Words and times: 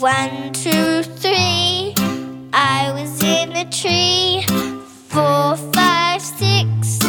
One, 0.00 0.52
two, 0.52 1.02
three. 1.02 1.94
I 2.52 2.92
was 2.92 3.22
in 3.22 3.56
a 3.56 3.64
tree. 3.70 4.44
Four, 5.08 5.56
five, 5.72 6.20
six. 6.20 7.00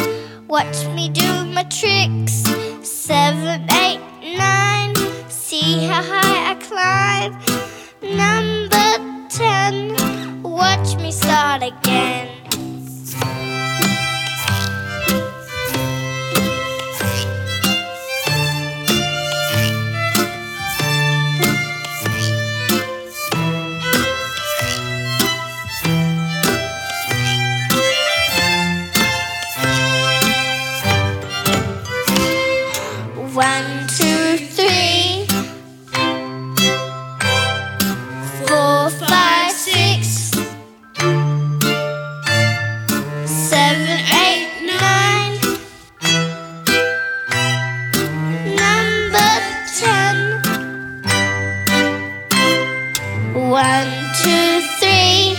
Watch 0.48 0.86
me 0.94 1.10
do 1.10 1.44
my 1.44 1.64
tricks. 1.64 2.44
Seven, 2.82 3.70
eight, 3.72 4.00
nine. 4.38 4.94
See 5.28 5.86
how 5.86 6.02
high 6.02 6.52
I 6.52 6.54
climb. 6.68 7.32
Number 8.16 9.28
ten. 9.28 10.42
Watch 10.42 10.96
me 10.96 11.12
start 11.12 11.62
again. 11.62 12.37
One, 33.38 33.86
two, 33.86 34.36
three, 34.36 35.24
four, 38.48 38.90
five, 38.90 39.52
six, 39.52 40.32
seven, 43.24 43.98
eight, 44.24 44.50
nine. 44.66 45.38
Number 48.58 49.30
ten. 49.78 50.16
One, 53.34 53.92
two, 54.20 54.60
three. 54.80 55.38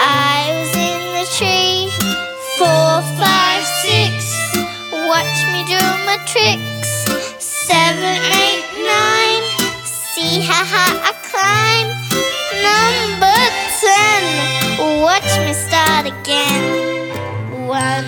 I 0.00 0.54
was 0.54 0.72
in 0.76 1.02
the 1.18 1.26
tree. 1.36 1.90
Four, 2.58 3.02
five, 3.18 3.64
six. 3.82 4.14
Watch 4.92 5.36
me 5.52 5.64
do 5.66 5.80
my 6.06 6.16
tricks. 6.28 6.73
Seven, 8.04 8.20
eight, 8.36 8.64
nine. 8.84 9.44
See 9.86 10.40
how 10.42 10.62
high 10.62 10.92
I 11.08 11.12
climb. 11.32 11.88
Number 12.68 13.40
ten. 13.80 14.22
Watch 15.00 15.30
me 15.46 15.54
start 15.54 16.04
again. 16.12 17.64
One, 17.66 18.04